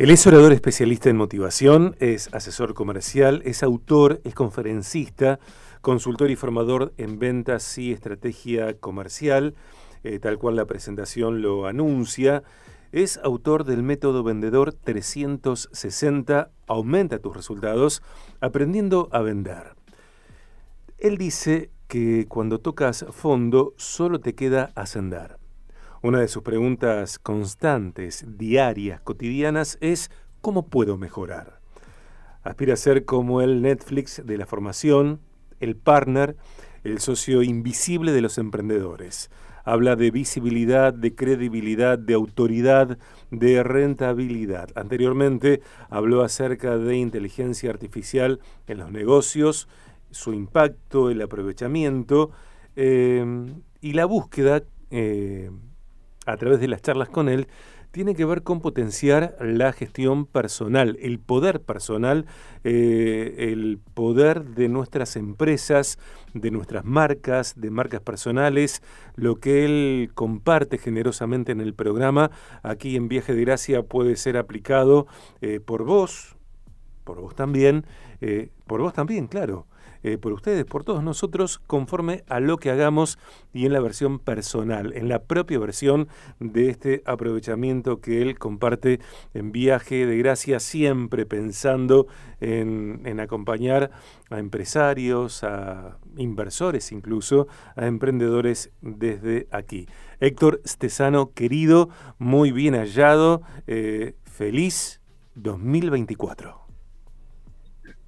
Él 0.00 0.08
es 0.08 0.26
orador 0.26 0.54
especialista 0.54 1.10
en 1.10 1.18
motivación, 1.18 1.94
es 2.00 2.32
asesor 2.32 2.72
comercial, 2.72 3.42
es 3.44 3.62
autor, 3.62 4.22
es 4.24 4.34
conferencista, 4.34 5.40
consultor 5.82 6.30
y 6.30 6.36
formador 6.36 6.94
en 6.96 7.18
ventas 7.18 7.76
y 7.76 7.92
estrategia 7.92 8.78
comercial, 8.78 9.54
eh, 10.02 10.18
tal 10.18 10.38
cual 10.38 10.56
la 10.56 10.64
presentación 10.64 11.42
lo 11.42 11.66
anuncia. 11.66 12.42
Es 12.92 13.18
autor 13.18 13.64
del 13.64 13.82
método 13.82 14.22
vendedor 14.22 14.72
360, 14.72 16.50
aumenta 16.66 17.18
tus 17.18 17.36
resultados 17.36 18.02
aprendiendo 18.40 19.10
a 19.12 19.20
vender. 19.20 19.74
Él 20.96 21.18
dice 21.18 21.68
que 21.88 22.24
cuando 22.26 22.58
tocas 22.58 23.04
fondo 23.10 23.74
solo 23.76 24.18
te 24.18 24.34
queda 24.34 24.72
ascender. 24.74 25.39
Una 26.02 26.20
de 26.20 26.28
sus 26.28 26.42
preguntas 26.42 27.18
constantes, 27.18 28.24
diarias, 28.38 29.02
cotidianas 29.02 29.76
es 29.82 30.10
¿cómo 30.40 30.68
puedo 30.68 30.96
mejorar? 30.96 31.60
Aspira 32.42 32.72
a 32.72 32.78
ser 32.78 33.04
como 33.04 33.42
el 33.42 33.60
Netflix 33.60 34.22
de 34.24 34.38
la 34.38 34.46
formación, 34.46 35.20
el 35.58 35.76
partner, 35.76 36.36
el 36.84 37.00
socio 37.00 37.42
invisible 37.42 38.12
de 38.12 38.22
los 38.22 38.38
emprendedores. 38.38 39.30
Habla 39.62 39.94
de 39.94 40.10
visibilidad, 40.10 40.94
de 40.94 41.14
credibilidad, 41.14 41.98
de 41.98 42.14
autoridad, 42.14 42.96
de 43.30 43.62
rentabilidad. 43.62 44.70
Anteriormente 44.76 45.60
habló 45.90 46.22
acerca 46.22 46.78
de 46.78 46.96
inteligencia 46.96 47.68
artificial 47.68 48.40
en 48.68 48.78
los 48.78 48.90
negocios, 48.90 49.68
su 50.10 50.32
impacto, 50.32 51.10
el 51.10 51.20
aprovechamiento 51.20 52.30
eh, 52.74 53.22
y 53.82 53.92
la 53.92 54.06
búsqueda 54.06 54.62
eh, 54.90 55.50
a 56.26 56.36
través 56.36 56.60
de 56.60 56.68
las 56.68 56.82
charlas 56.82 57.08
con 57.08 57.28
él, 57.28 57.48
tiene 57.90 58.14
que 58.14 58.24
ver 58.24 58.42
con 58.42 58.60
potenciar 58.60 59.36
la 59.40 59.72
gestión 59.72 60.24
personal, 60.26 60.96
el 61.00 61.18
poder 61.18 61.60
personal, 61.60 62.26
eh, 62.62 63.34
el 63.50 63.80
poder 63.94 64.44
de 64.44 64.68
nuestras 64.68 65.16
empresas, 65.16 65.98
de 66.32 66.50
nuestras 66.50 66.84
marcas, 66.84 67.60
de 67.60 67.70
marcas 67.70 68.00
personales, 68.00 68.82
lo 69.16 69.36
que 69.36 69.64
él 69.64 70.10
comparte 70.14 70.78
generosamente 70.78 71.52
en 71.52 71.60
el 71.60 71.74
programa, 71.74 72.30
aquí 72.62 72.96
en 72.96 73.08
Viaje 73.08 73.34
de 73.34 73.40
Gracia 73.40 73.82
puede 73.82 74.16
ser 74.16 74.36
aplicado 74.36 75.06
eh, 75.40 75.58
por 75.58 75.84
vos, 75.84 76.36
por 77.02 77.20
vos 77.20 77.34
también, 77.34 77.84
eh, 78.20 78.50
por 78.66 78.80
vos 78.80 78.92
también, 78.92 79.26
claro. 79.26 79.66
Eh, 80.02 80.16
por 80.16 80.32
ustedes, 80.32 80.64
por 80.64 80.84
todos 80.84 81.02
nosotros, 81.02 81.60
conforme 81.66 82.24
a 82.28 82.40
lo 82.40 82.56
que 82.56 82.70
hagamos 82.70 83.18
y 83.52 83.66
en 83.66 83.72
la 83.72 83.80
versión 83.80 84.18
personal, 84.18 84.92
en 84.94 85.08
la 85.08 85.24
propia 85.24 85.58
versión 85.58 86.08
de 86.38 86.70
este 86.70 87.02
aprovechamiento 87.04 88.00
que 88.00 88.22
él 88.22 88.38
comparte 88.38 89.00
en 89.34 89.52
viaje 89.52 90.06
de 90.06 90.16
gracia, 90.16 90.58
siempre 90.58 91.26
pensando 91.26 92.06
en, 92.40 93.20
acompañar 93.20 93.90
a 94.30 94.38
empresarios, 94.38 95.44
a 95.44 95.98
inversores 96.16 96.92
incluso, 96.92 97.48
a 97.76 97.86
emprendedores 97.86 98.70
desde 98.80 99.46
aquí. 99.50 99.86
Héctor 100.20 100.62
Stesano, 100.66 101.32
querido, 101.32 101.90
muy 102.18 102.52
bien 102.52 102.74
hallado, 102.74 103.42
eh, 103.66 104.14
feliz 104.24 105.00
2024. 105.34 106.59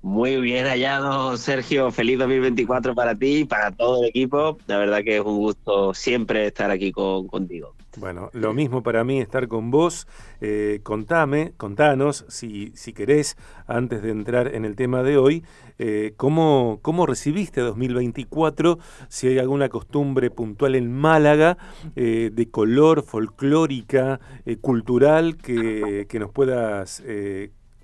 Muy 0.02 0.40
bien 0.40 0.66
hallado, 0.66 1.36
Sergio. 1.36 1.92
Feliz 1.92 2.18
2024 2.18 2.92
para 2.92 3.14
ti 3.14 3.38
y 3.38 3.44
para 3.44 3.70
todo 3.70 4.02
el 4.02 4.08
equipo. 4.08 4.58
La 4.66 4.78
verdad 4.78 5.02
que 5.04 5.16
es 5.16 5.22
un 5.22 5.38
gusto 5.38 5.94
siempre 5.94 6.46
estar 6.46 6.72
aquí 6.72 6.90
con, 6.90 7.28
contigo. 7.28 7.76
Bueno, 7.98 8.30
lo 8.32 8.52
mismo 8.52 8.82
para 8.82 9.04
mí 9.04 9.20
estar 9.20 9.46
con 9.46 9.70
vos. 9.70 10.08
Eh, 10.40 10.80
contame, 10.82 11.52
contanos, 11.56 12.24
si, 12.28 12.72
si 12.74 12.92
querés, 12.92 13.36
antes 13.68 14.02
de 14.02 14.10
entrar 14.10 14.52
en 14.54 14.64
el 14.64 14.74
tema 14.74 15.04
de 15.04 15.18
hoy, 15.18 15.44
eh, 15.78 16.14
¿cómo, 16.16 16.80
¿cómo 16.82 17.06
recibiste 17.06 17.60
2024? 17.60 18.80
Si 19.08 19.28
hay 19.28 19.38
alguna 19.38 19.68
costumbre 19.68 20.30
puntual 20.30 20.74
en 20.74 20.92
Málaga 20.92 21.58
eh, 21.94 22.30
de 22.32 22.50
color 22.50 23.04
folclórica, 23.04 24.18
cultural, 24.62 25.36
que, 25.36 26.06
que, 26.08 26.18
nos 26.18 26.30
puedas 26.32 27.02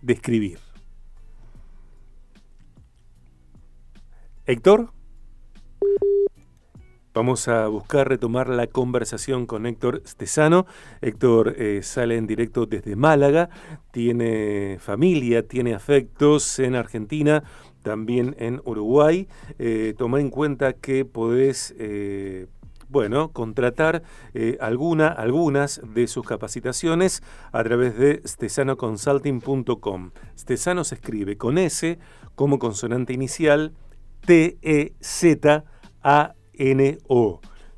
describir. 0.02 0.67
Héctor. 4.48 4.88
Vamos 7.12 7.48
a 7.48 7.68
buscar 7.68 8.08
retomar 8.08 8.48
la 8.48 8.66
conversación 8.66 9.44
con 9.44 9.66
Héctor 9.66 10.00
Stesano. 10.06 10.64
Héctor 11.02 11.54
eh, 11.58 11.82
sale 11.82 12.16
en 12.16 12.26
directo 12.26 12.64
desde 12.64 12.96
Málaga, 12.96 13.50
tiene 13.92 14.78
familia, 14.80 15.46
tiene 15.46 15.74
afectos 15.74 16.60
en 16.60 16.76
Argentina, 16.76 17.44
también 17.82 18.36
en 18.38 18.62
Uruguay. 18.64 19.28
Eh, 19.58 19.94
toma 19.98 20.18
en 20.18 20.30
cuenta 20.30 20.72
que 20.72 21.04
podés, 21.04 21.74
eh, 21.78 22.46
bueno, 22.88 23.32
contratar 23.32 24.02
alguna, 24.60 25.08
algunas 25.08 25.82
de 25.92 26.06
sus 26.06 26.24
capacitaciones 26.24 27.22
a 27.52 27.62
través 27.64 27.98
de 27.98 28.22
stesanoconsulting.com. 28.24 30.12
Stesano 30.38 30.84
se 30.84 30.94
escribe 30.94 31.36
con 31.36 31.58
S 31.58 31.98
como 32.34 32.58
consonante 32.58 33.12
inicial 33.12 33.74
T-E-Z-A-N-O. 34.26 35.68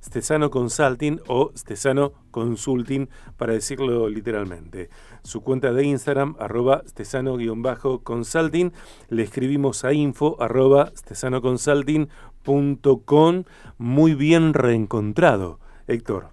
Stesano 0.03 0.51
Consulting 0.51 1.21
o 1.28 1.53
Stesano 1.55 2.12
Consulting, 2.31 3.11
para 3.37 3.53
decirlo 3.53 4.09
literalmente. 4.09 4.89
Su 5.23 5.43
cuenta 5.43 5.73
de 5.73 5.84
Instagram, 5.84 6.37
arroba 6.39 6.83
stesano-consulting. 6.87 8.73
Le 9.09 9.23
escribimos 9.23 9.84
a 9.84 9.93
info, 9.93 10.41
arroba 10.41 10.91
stesanoconsulting.com. 10.97 13.45
Muy 13.78 14.15
bien 14.15 14.55
reencontrado, 14.55 15.59
Héctor. 15.87 16.31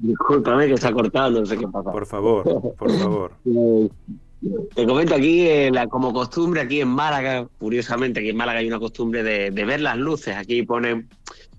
Discúlpame 0.00 0.66
que 0.66 0.76
se 0.76 0.88
ha 0.88 0.92
cortado, 0.92 1.40
no 1.40 1.46
sé 1.46 1.56
qué 1.56 1.66
pasa. 1.68 1.90
Por 1.90 2.04
favor, 2.04 2.74
por 2.76 2.90
favor. 2.90 3.32
Te 4.74 4.86
comento 4.86 5.14
aquí, 5.14 5.46
eh, 5.46 5.70
la, 5.72 5.86
como 5.86 6.12
costumbre 6.12 6.60
aquí 6.60 6.80
en 6.80 6.88
Málaga, 6.88 7.48
curiosamente 7.58 8.20
aquí 8.20 8.30
en 8.30 8.36
Málaga 8.36 8.58
hay 8.58 8.68
una 8.68 8.78
costumbre 8.78 9.22
de, 9.22 9.50
ver 9.50 9.80
las 9.80 9.96
luces. 9.96 10.36
Aquí 10.36 10.62
pone 10.62 11.06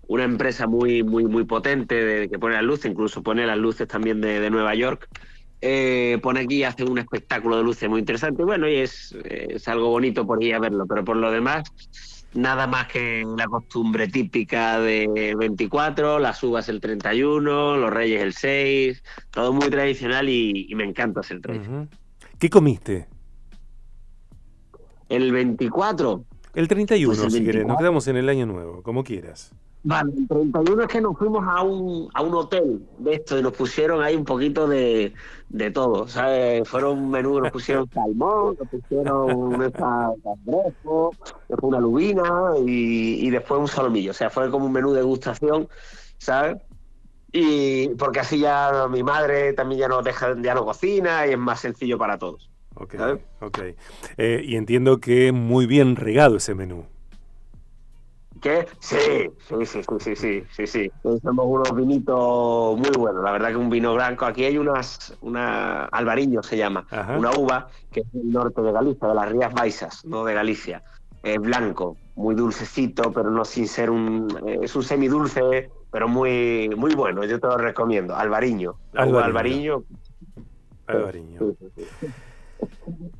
una 0.08 0.24
empresa 0.24 0.68
muy, 0.68 1.04
muy, 1.04 1.26
muy 1.26 1.44
potente 1.44 1.96
de, 1.96 2.30
que 2.30 2.38
pone 2.38 2.56
las 2.56 2.64
luces, 2.64 2.92
incluso 2.92 3.24
pone 3.24 3.46
las 3.46 3.58
luces 3.58 3.88
también 3.88 4.22
de, 4.22 4.50
Nueva 4.50 4.76
York. 4.76 5.10
Eh, 5.60 6.20
pone 6.22 6.42
aquí, 6.42 6.64
hace 6.64 6.84
un 6.84 7.00
espectáculo 7.00 7.58
de 7.58 7.64
luces 7.64 7.90
muy 7.90 8.00
interesante. 8.00 8.44
Bueno, 8.44 8.70
y 8.70 8.76
es, 8.76 9.18
es 9.24 9.68
algo 9.68 9.90
bonito 9.90 10.26
por 10.28 10.42
ir 10.44 10.54
a 10.54 10.59
verlo, 10.59 10.86
pero 10.86 11.04
por 11.04 11.18
lo 11.18 11.32
demás, 11.32 11.64
nada 12.36 12.68
más 12.68 12.88
que 12.88 13.26
la 13.38 13.48
costumbre 13.48 14.08
típica 14.08 14.80
de 14.80 15.36
24, 15.36 16.20
las 16.20 16.44
uvas 16.44 16.70
el 16.70 16.80
31, 16.80 17.78
los 17.78 17.90
reyes 17.92 18.22
el 18.22 18.34
6, 18.34 19.04
todo 19.32 19.52
muy 19.52 19.70
tradicional 19.72 20.30
y, 20.30 20.72
me 20.76 20.84
encanta 20.84 21.22
hacer 21.22 21.42
tradicional. 21.42 21.90
¿Qué 22.40 22.50
comiste? 22.50 23.08
El 25.09 25.31
24. 25.31 26.24
El 26.53 26.68
31, 26.68 27.16
pues 27.16 27.34
si 27.34 27.44
querés. 27.44 27.66
Nos 27.66 27.78
quedamos 27.78 28.08
en 28.08 28.18
el 28.18 28.30
año 28.30 28.46
nuevo, 28.46 28.84
como 28.84 29.03
quieras. 29.03 29.53
Vale, 29.84 30.12
el 30.18 30.28
31 30.28 30.81
es 30.84 30.88
que 30.88 31.02
nos 31.02 31.18
fuimos 31.18 31.46
a 31.47 31.62
un, 31.62 32.09
a 32.14 32.22
un 32.22 32.34
hotel 32.34 32.86
de 32.97 33.14
esto 33.16 33.40
y 33.40 33.42
nos 33.42 33.53
pusieron 33.53 34.03
ahí 34.03 34.16
un 34.16 34.26
poquito 34.26 34.68
de, 34.68 35.14
de 35.50 35.72
todo, 35.72 36.08
¿sabes? 36.08 36.68
Fueron 36.68 37.09
menús, 37.09 37.42
nos 37.42 37.52
pusieron 37.52 37.90
salmón, 37.94 38.58
nos 38.59 38.68
pusieron 38.70 39.34
un 39.34 39.72
cangrejo, 39.72 41.12
después 41.47 41.64
una 41.64 41.80
lubina 41.80 42.53
y, 42.66 43.26
y 43.26 43.30
después 43.30 43.62
un 43.62 43.68
salomillo. 43.68 44.12
O 44.12 44.14
sea, 44.14 44.30
fue 44.30 44.50
como 44.52 44.66
un 44.66 44.74
menú 44.74 44.92
de 44.92 45.00
degustación, 45.00 45.70
¿sabes? 46.18 46.58
Y 47.32 47.90
porque 47.90 48.22
así 48.22 48.40
ya 48.40 48.88
mi 48.90 49.04
madre 49.04 49.54
también 49.54 49.82
ya 49.82 49.88
no 49.88 50.02
deja, 50.02 50.36
ya 50.42 50.54
no 50.54 50.66
cocina 50.66 51.28
y 51.28 51.32
es 51.32 51.38
más 51.38 51.59
sencillo 51.59 51.97
para 51.97 52.18
todos. 52.18 52.50
Ok, 52.76 52.96
ok. 53.41 53.59
Eh, 54.18 54.41
y 54.44 54.56
entiendo 54.56 55.00
que 55.00 55.32
muy 55.32 55.66
bien 55.66 55.96
regado 55.96 56.38
ese 56.38 56.53
menú. 56.53 56.85
¿Qué? 58.41 58.68
Sí, 58.79 58.97
sí, 59.47 59.66
sí, 59.66 59.82
sí, 60.00 60.16
sí, 60.16 60.44
sí, 60.52 60.68
sí. 60.68 60.91
Somos 61.02 61.46
unos 61.47 61.76
vinitos 61.76 62.78
muy 62.78 62.91
buenos. 62.96 63.24
La 63.24 63.32
verdad 63.32 63.50
que 63.50 63.56
un 63.56 63.70
vino 63.70 63.96
blanco. 63.96 64.26
Aquí 64.26 64.46
hay 64.46 64.58
unas, 64.58 65.18
una 65.22 65.85
albariño 65.85 66.44
se 66.44 66.58
llama, 66.58 66.85
una 67.18 67.32
uva 67.32 67.68
que 67.91 68.02
es 68.02 68.12
del 68.14 68.32
norte 68.32 68.62
de 68.62 68.72
Galicia, 68.72 69.08
de 69.08 69.16
las 69.16 69.32
Rías 69.32 69.53
Baixas, 69.53 70.06
no 70.06 70.23
de 70.23 70.35
Galicia. 70.35 70.84
Es 71.23 71.40
blanco, 71.40 71.97
muy 72.16 72.35
dulcecito, 72.35 73.12
pero 73.12 73.32
no 73.32 73.44
sin 73.44 73.68
ser 73.68 73.90
un, 73.90 74.28
es 74.62 74.76
un 74.76 74.84
semidulce 74.84 75.72
pero 75.91 76.07
muy, 76.07 76.69
muy 76.75 76.93
bueno, 76.95 77.23
yo 77.23 77.39
te 77.39 77.47
lo 77.47 77.57
recomiendo. 77.57 78.16
Alvariño. 78.16 78.75
Alvariño. 78.93 79.84
Alvariño. 80.85 81.55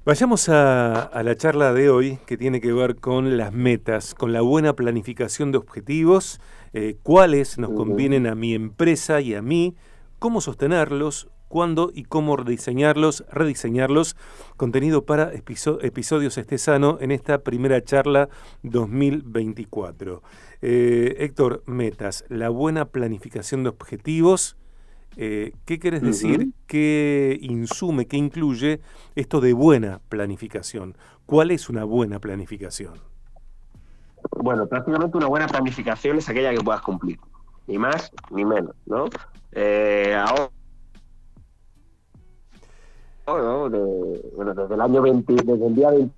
Vayamos 0.06 0.48
a, 0.50 1.12
la 1.24 1.36
charla 1.36 1.74
de 1.74 1.90
hoy 1.90 2.18
que 2.26 2.38
tiene 2.38 2.62
que 2.62 2.72
ver 2.72 2.96
con 2.96 3.38
las 3.38 3.54
metas, 3.54 4.16
con 4.16 4.32
la 4.32 4.42
buena 4.42 4.74
planificación 4.74 5.52
de 5.52 5.58
objetivos, 5.58 6.40
eh, 6.74 6.98
cuáles 7.04 7.58
nos 7.58 7.72
convienen 7.72 8.26
a 8.26 8.36
mi 8.36 8.54
empresa 8.54 9.20
y 9.22 9.36
a 9.36 9.42
mí, 9.42 9.76
cómo 10.20 10.42
sostenerlos, 10.42 11.30
cuándo 11.48 11.92
y 11.94 12.04
cómo 12.04 12.36
rediseñarlos, 12.38 13.26
rediseñarlos. 13.32 14.16
Contenido 14.58 15.06
para 15.06 15.32
episodios 15.34 16.38
estesano 16.38 16.98
en 17.02 17.12
esta 17.12 17.40
primera 17.40 17.84
charla 17.84 18.30
2024. 18.64 20.22
Eh, 20.62 21.16
Héctor, 21.20 21.64
metas, 21.66 22.26
la 22.30 22.50
buena 22.50 22.86
planificación 22.86 23.64
de 23.64 23.70
objetivos. 23.70 24.58
Eh, 25.16 25.54
¿Qué 25.66 25.80
quieres 25.80 26.02
decir? 26.02 26.52
¿Qué 26.68 27.38
insume, 27.42 28.06
qué 28.06 28.18
incluye 28.18 28.82
esto 29.16 29.42
de 29.42 29.54
buena 29.54 30.00
planificación? 30.10 30.96
¿Cuál 31.26 31.52
es 31.52 31.70
una 31.70 31.84
buena 31.84 32.20
planificación? 32.20 32.94
Bueno, 34.32 34.68
prácticamente 34.68 35.18
una 35.18 35.28
buena 35.28 35.48
planificación 35.48 36.18
es 36.18 36.30
aquella 36.30 36.54
que 36.54 36.62
puedas 36.62 36.82
cumplir, 36.82 37.20
ni 37.66 37.78
más 37.78 38.12
ni 38.30 38.46
menos, 38.46 38.76
¿no? 38.86 39.06
Eh, 39.54 40.16
ahora, 40.16 40.52
bueno, 43.28 44.54
desde 44.54 44.74
el 44.74 44.82
año 44.82 45.02
20, 45.02 45.34
desde 45.34 45.68
el 45.68 45.76
día 45.76 45.92
20 45.92 46.17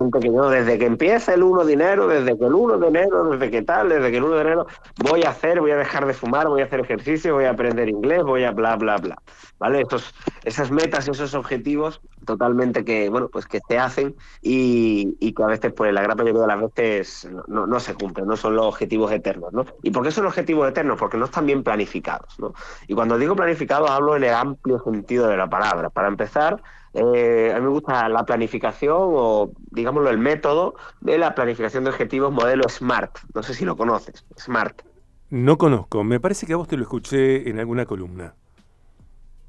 desde 0.00 0.78
que 0.78 0.86
empieza 0.86 1.34
el 1.34 1.42
1 1.42 1.64
de 1.64 1.72
enero, 1.74 2.08
desde 2.08 2.38
que 2.38 2.46
el 2.46 2.54
1 2.54 2.78
de 2.78 2.88
enero, 2.88 3.30
desde 3.30 3.50
que 3.50 3.60
tal, 3.60 3.90
desde 3.90 4.10
que 4.10 4.16
el 4.16 4.24
1 4.24 4.34
de 4.34 4.40
enero 4.40 4.66
voy 4.96 5.24
a 5.24 5.30
hacer, 5.30 5.60
voy 5.60 5.72
a 5.72 5.76
dejar 5.76 6.06
de 6.06 6.14
fumar, 6.14 6.48
voy 6.48 6.62
a 6.62 6.64
hacer 6.64 6.80
ejercicio, 6.80 7.34
voy 7.34 7.44
a 7.44 7.50
aprender 7.50 7.86
inglés, 7.88 8.22
voy 8.22 8.44
a 8.44 8.50
bla, 8.50 8.76
bla, 8.76 8.96
bla. 8.96 9.18
¿Vale? 9.58 9.82
Estos, 9.82 10.14
esas 10.44 10.70
metas, 10.70 11.06
esos 11.06 11.34
objetivos 11.34 12.00
totalmente 12.24 12.82
que, 12.82 13.10
bueno, 13.10 13.28
pues 13.28 13.46
que 13.46 13.60
se 13.68 13.78
hacen 13.78 14.16
y, 14.40 15.32
que 15.34 15.42
a 15.42 15.46
veces, 15.46 15.72
pues 15.74 15.92
la 15.92 16.00
gran 16.00 16.16
mayoría 16.16 16.40
de 16.40 16.46
las 16.46 16.60
veces 16.60 17.28
no, 17.46 17.66
no, 17.66 17.78
se 17.78 17.92
cumplen, 17.92 18.26
no 18.26 18.38
son 18.38 18.56
los 18.56 18.64
objetivos 18.64 19.12
eternos, 19.12 19.52
¿no? 19.52 19.66
¿Y 19.82 19.90
por 19.90 20.02
qué 20.02 20.10
son 20.10 20.24
objetivos 20.24 20.66
eternos? 20.66 20.98
Porque 20.98 21.18
no 21.18 21.26
están 21.26 21.44
bien 21.44 21.62
planificados, 21.62 22.38
¿no? 22.38 22.54
Y 22.88 22.94
cuando 22.94 23.18
digo 23.18 23.36
planificados 23.36 23.90
hablo 23.90 24.16
en 24.16 24.24
el 24.24 24.32
amplio 24.32 24.82
sentido 24.82 25.28
de 25.28 25.36
la 25.36 25.48
palabra. 25.48 25.90
Para 25.90 26.08
empezar, 26.08 26.62
eh, 26.94 27.52
a 27.54 27.58
mí 27.58 27.64
me 27.64 27.70
gusta 27.70 28.08
la 28.08 28.24
planificación 28.24 28.96
o, 28.98 29.52
digámoslo, 29.70 30.10
el 30.10 30.18
método 30.18 30.74
de 31.00 31.18
la 31.18 31.34
planificación 31.34 31.84
de 31.84 31.90
objetivos 31.90 32.32
modelo 32.32 32.68
SMART. 32.68 33.18
No 33.34 33.42
sé 33.42 33.54
si 33.54 33.64
lo 33.64 33.76
conoces, 33.76 34.24
SMART. 34.36 34.82
No 35.30 35.58
conozco, 35.58 36.02
me 36.02 36.18
parece 36.18 36.46
que 36.46 36.54
a 36.54 36.56
vos 36.56 36.66
te 36.66 36.76
lo 36.76 36.82
escuché 36.82 37.48
en 37.48 37.60
alguna 37.60 37.86
columna. 37.86 38.34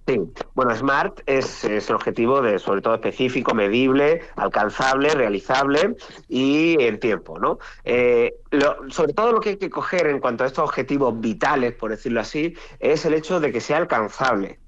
Sí, 0.08 0.20
bueno, 0.56 0.76
SMART 0.76 1.22
es, 1.26 1.64
el 1.64 1.94
objetivo 1.94 2.42
de, 2.42 2.60
sobre 2.60 2.82
todo 2.82 2.96
específico, 2.96 3.54
medible, 3.54 4.22
alcanzable, 4.36 5.10
realizable 5.10 5.96
y 6.28 6.76
en 6.84 7.00
tiempo, 7.00 7.40
¿no? 7.40 7.60
Eh, 7.84 8.34
sobre 8.90 9.14
todo 9.14 9.32
lo 9.32 9.40
que 9.40 9.50
hay 9.50 9.58
que 9.58 9.70
coger 9.70 10.08
en 10.08 10.20
cuanto 10.20 10.44
a 10.44 10.48
estos 10.48 10.66
objetivos 10.66 11.20
vitales, 11.20 11.74
por 11.74 11.92
decirlo 11.92 12.20
así, 12.20 12.56
es 12.80 13.06
el 13.06 13.14
hecho 13.14 13.40
de 13.40 13.52
que 13.52 13.62
sea 13.62 13.78
alcanzable. 13.78 14.60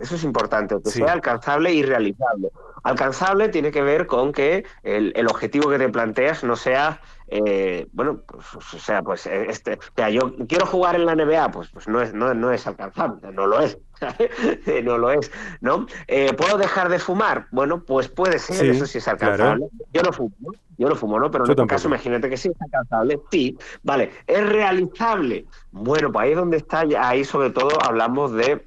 Eso 0.00 0.16
es 0.16 0.24
importante, 0.24 0.76
que 0.82 0.90
sea 0.90 1.12
alcanzable 1.12 1.72
y 1.72 1.82
realizable. 1.82 2.50
Alcanzable 2.82 3.48
tiene 3.48 3.72
que 3.72 3.82
ver 3.82 4.06
con 4.06 4.32
que 4.32 4.64
el, 4.82 5.26
objetivo 5.28 5.70
que 5.70 5.78
te 5.78 5.88
planteas 5.88 6.44
no 6.44 6.54
sea, 6.54 7.00
eh, 7.28 7.88
bueno, 7.92 8.20
pues, 8.26 8.74
o 8.74 8.78
sea, 8.78 9.02
pues 9.02 9.26
eh, 9.26 9.46
este, 9.48 9.74
o 9.74 9.96
sea, 9.96 10.10
yo 10.10 10.34
quiero 10.46 10.66
jugar 10.66 10.94
en 10.94 11.06
la 11.06 11.16
NBA, 11.16 11.50
pues, 11.50 11.68
pues 11.70 11.88
no 11.88 12.00
es, 12.00 12.14
no, 12.14 12.32
no 12.34 12.52
es 12.52 12.66
alcanzable, 12.66 13.32
no 13.32 13.46
lo 13.46 13.60
es, 13.60 13.78
no 14.84 14.98
lo 14.98 15.10
es, 15.10 15.32
¿no? 15.60 15.86
Eh, 16.06 16.32
¿Puedo 16.34 16.58
dejar 16.58 16.88
de 16.88 16.98
fumar? 16.98 17.48
Bueno, 17.50 17.82
pues 17.82 18.08
puede 18.08 18.38
ser, 18.38 18.66
eso 18.66 18.86
sí 18.86 18.98
es 18.98 19.08
alcanzable. 19.08 19.66
Yo 19.92 20.02
no 20.02 20.12
fumo. 20.12 20.34
Yo 20.78 20.88
no 20.88 20.94
fumo, 20.94 21.18
¿no? 21.18 21.30
Pero 21.30 21.44
en 21.44 21.50
este 21.50 21.66
caso, 21.66 21.88
imagínate 21.88 22.28
que 22.28 22.36
sí 22.36 22.50
es 22.50 22.60
alcanzable. 22.60 23.18
Sí, 23.30 23.56
vale. 23.82 24.10
¿Es 24.26 24.46
realizable? 24.46 25.46
Bueno, 25.72 26.12
pues 26.12 26.24
ahí 26.24 26.30
es 26.32 26.36
donde 26.36 26.58
está, 26.58 26.84
ahí 26.98 27.24
sobre 27.24 27.50
todo 27.50 27.70
hablamos 27.82 28.32
de 28.32 28.62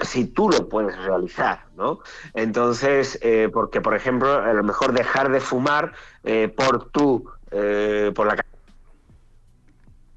si 0.00 0.26
tú 0.26 0.48
lo 0.48 0.68
puedes 0.68 0.96
realizar, 1.04 1.64
¿no? 1.76 2.00
Entonces, 2.34 3.18
eh, 3.22 3.48
porque 3.52 3.80
por 3.80 3.94
ejemplo, 3.94 4.32
a 4.32 4.52
lo 4.52 4.62
mejor 4.62 4.92
dejar 4.92 5.30
de 5.30 5.40
fumar 5.40 5.92
eh, 6.24 6.48
por 6.48 6.90
tú, 6.90 7.30
eh, 7.50 8.12
por 8.14 8.26
la 8.26 8.36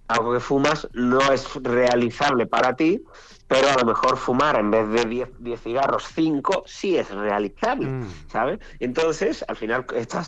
algo 0.08 0.34
que 0.34 0.40
fumas 0.40 0.88
no 0.94 1.20
es 1.32 1.48
realizable 1.62 2.46
para 2.46 2.76
ti, 2.76 3.02
pero 3.48 3.70
a 3.70 3.78
lo 3.78 3.86
mejor 3.86 4.18
fumar 4.18 4.56
en 4.56 4.72
vez 4.72 4.90
de 4.90 5.30
10 5.40 5.62
cigarros, 5.62 6.08
5, 6.16 6.64
sí 6.66 6.98
es 6.98 7.10
realizable, 7.12 7.88
mm. 7.88 8.08
¿sabes? 8.28 8.60
Entonces, 8.80 9.46
al 9.48 9.56
final, 9.56 9.86
estás, 9.96 10.28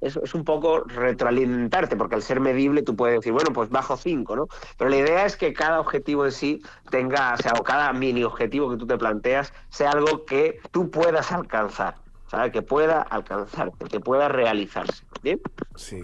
es, 0.00 0.16
es 0.16 0.34
un 0.34 0.44
poco 0.44 0.80
retroalimentarte, 0.80 1.96
porque 1.96 2.16
al 2.16 2.22
ser 2.22 2.40
medible 2.40 2.82
tú 2.82 2.96
puedes 2.96 3.20
decir, 3.20 3.32
bueno, 3.32 3.52
pues 3.52 3.70
bajo 3.70 3.96
5, 3.96 4.36
¿no? 4.36 4.48
Pero 4.76 4.90
la 4.90 4.96
idea 4.96 5.26
es 5.26 5.36
que 5.36 5.52
cada 5.52 5.78
objetivo 5.78 6.24
en 6.24 6.32
sí 6.32 6.62
tenga, 6.90 7.34
o 7.34 7.36
sea, 7.36 7.52
o 7.58 7.62
cada 7.62 7.92
mini 7.92 8.24
objetivo 8.24 8.70
que 8.70 8.76
tú 8.76 8.86
te 8.86 8.98
planteas 8.98 9.52
sea 9.68 9.90
algo 9.90 10.24
que 10.24 10.60
tú 10.72 10.90
puedas 10.90 11.30
alcanzar. 11.30 12.03
Que 12.52 12.62
pueda 12.62 13.02
alcanzarse, 13.02 13.84
que 13.88 14.00
pueda 14.00 14.28
realizarse. 14.28 15.04
¿bien? 15.22 15.40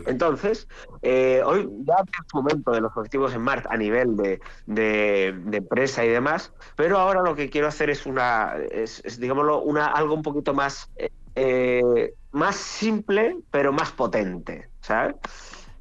Entonces, 0.06 0.67
eh, 1.02 1.43
hoy 1.44 1.69
ya 1.84 1.96
es 2.02 2.34
momento 2.34 2.72
de 2.72 2.81
los 2.81 2.96
objetivos 2.96 3.34
en 3.34 3.43
Mart 3.43 3.67
a 3.69 3.76
nivel 3.76 4.17
de, 4.17 4.40
de, 4.67 5.56
empresa 5.56 6.05
y 6.05 6.08
demás, 6.08 6.52
pero 6.76 6.99
ahora 6.99 7.22
lo 7.22 7.34
que 7.34 7.50
quiero 7.50 7.69
hacer 7.69 7.90
es 7.90 8.06
una, 8.06 8.55
es, 8.70 9.02
digámoslo, 9.20 9.62
una, 9.62 9.87
algo 9.87 10.14
un 10.14 10.22
poquito 10.22 10.55
más, 10.55 10.90
eh, 11.34 12.14
más 12.32 12.56
simple, 12.56 13.37
pero 13.50 13.72
más 13.72 13.93
potente, 13.93 14.69
¿sabes? 14.81 15.17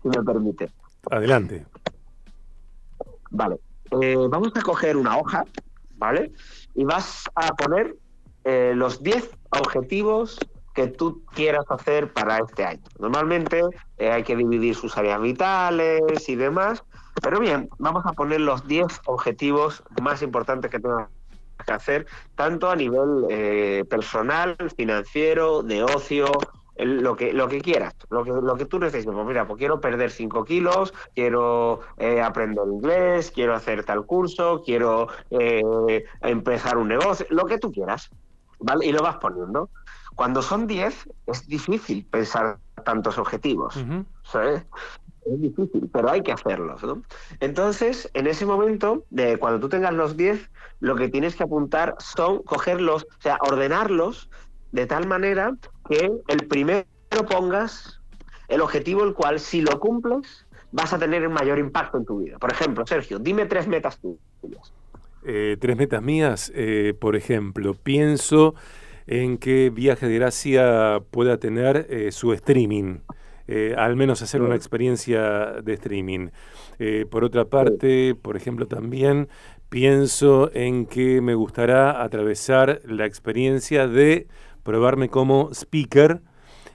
Si 0.02 0.10
me 0.10 0.24
permite. 0.24 0.70
Adelante. 1.10 1.66
Vale. 3.32 3.58
Eh, 4.02 4.16
vamos 4.30 4.52
a 4.56 4.62
coger 4.62 4.98
una 4.98 5.18
hoja, 5.18 5.46
¿vale? 5.96 6.32
Y 6.76 6.84
vas 6.84 7.26
a 7.36 7.54
poner 7.56 7.96
los 8.74 9.04
10 9.04 9.39
objetivos 9.52 10.40
que 10.74 10.88
tú 10.88 11.24
quieras 11.34 11.66
hacer 11.70 12.14
para 12.14 12.38
este 12.38 12.64
año. 12.64 12.84
Normalmente 13.00 13.64
eh, 13.98 14.12
hay 14.12 14.24
que 14.24 14.36
dividir 14.36 14.76
sus 14.76 14.98
áreas 14.98 15.22
vitales 15.22 16.30
y 16.30 16.36
demás, 16.36 16.84
pero 17.22 17.40
bien, 17.40 17.70
vamos 17.80 18.06
a 18.06 18.14
poner 18.14 18.42
los 18.42 18.66
10 18.68 18.86
objetivos 19.06 19.84
más 20.02 20.22
importantes 20.22 20.72
que 20.72 20.80
tengas 20.80 21.10
que 21.66 21.74
hacer, 21.74 22.08
tanto 22.36 22.70
a 22.70 22.76
nivel 22.76 23.26
eh, 23.30 23.84
personal, 23.90 24.56
financiero, 24.78 25.64
de 25.64 25.84
ocio, 25.84 26.28
lo 26.78 27.18
que 27.18 27.34
lo 27.34 27.50
que 27.50 27.60
quieras, 27.60 27.94
lo 28.10 28.24
que 28.24 28.32
lo 28.32 28.56
que 28.56 28.64
tú 28.64 28.80
necesites. 28.80 29.14
Pues 29.14 29.28
mira, 29.28 29.46
pues 29.46 29.60
quiero 29.60 29.82
perder 29.82 30.12
5 30.12 30.46
kilos, 30.46 30.94
quiero 31.14 31.82
eh, 31.98 32.22
aprender 32.22 32.64
inglés, 32.72 33.32
quiero 33.32 33.54
hacer 33.54 33.84
tal 33.84 34.06
curso, 34.06 34.62
quiero 34.64 35.10
empezar 36.22 36.78
un 36.78 36.88
negocio, 36.88 37.26
lo 37.32 37.46
que 37.48 37.58
tú 37.58 37.74
quieras. 37.74 38.10
¿Vale? 38.60 38.86
Y 38.86 38.92
lo 38.92 39.02
vas 39.02 39.18
poniendo. 39.18 39.70
Cuando 40.16 40.42
son 40.42 40.68
10, 40.68 41.10
es 41.28 41.48
difícil 41.48 42.06
pensar 42.06 42.58
tantos 42.84 43.18
objetivos. 43.18 43.76
¿sabes? 44.24 44.66
Es 45.26 45.42
difícil, 45.42 45.90
pero 45.94 46.10
hay 46.10 46.22
que 46.22 46.32
hacerlos. 46.32 46.84
¿no? 46.84 47.04
Entonces, 47.40 48.10
en 48.14 48.28
ese 48.28 48.46
momento, 48.46 49.06
de 49.10 49.38
cuando 49.38 49.60
tú 49.60 49.70
tengas 49.70 49.94
los 49.94 50.18
10, 50.18 50.50
lo 50.82 50.96
que 50.96 51.10
tienes 51.10 51.36
que 51.36 51.44
apuntar 51.44 51.96
son 52.00 52.44
cogerlos, 52.44 53.04
o 53.04 53.22
sea, 53.22 53.38
ordenarlos 53.42 54.30
de 54.72 54.86
tal 54.86 55.08
manera 55.08 55.56
que 55.88 56.12
el 56.28 56.48
primero 56.48 56.86
pongas 57.30 58.00
el 58.48 58.62
objetivo 58.62 59.04
el 59.04 59.14
cual, 59.14 59.40
si 59.40 59.62
lo 59.62 59.80
cumples, 59.80 60.46
vas 60.72 60.94
a 60.94 61.00
tener 61.00 61.24
el 61.24 61.30
mayor 61.30 61.60
impacto 61.60 61.98
en 61.98 62.06
tu 62.06 62.20
vida. 62.20 62.38
Por 62.38 62.52
ejemplo, 62.52 62.86
Sergio, 62.86 63.20
dime 63.20 63.46
tres 63.46 63.68
metas 63.68 64.00
tuyas. 64.00 64.74
Eh, 65.26 65.58
tres 65.60 65.76
metas 65.76 66.02
mías, 66.02 66.52
eh, 66.56 66.94
por 67.00 67.16
ejemplo, 67.16 67.74
pienso 67.74 68.56
en 69.06 69.38
que 69.38 69.70
Viaje 69.70 70.08
de 70.08 70.16
Gracia 70.16 71.02
pueda 71.12 71.38
tener 71.38 71.88
eh, 71.90 72.12
su 72.12 72.34
streaming, 72.34 73.00
al 73.78 73.96
menos 73.96 74.22
hacer 74.22 74.44
una 74.44 74.54
experiencia 74.54 75.54
de 75.64 75.74
streaming. 75.74 76.30
por 77.10 77.24
otra 77.24 77.46
parte, 77.46 78.14
por 78.14 78.38
ejemplo, 78.38 78.68
también 78.68 79.28
pienso 79.70 80.52
en 80.54 80.86
que 80.86 81.20
me 81.20 81.34
gustará 81.34 82.04
atravesar 82.04 82.80
la 82.86 83.08
experiencia 83.08 83.88
de 83.88 84.28
probarme 84.62 85.10
como 85.10 85.50
speaker 85.52 86.22